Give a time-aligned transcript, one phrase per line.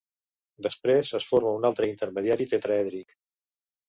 [0.67, 3.15] Després es forma un altre intermediari tetraèdric.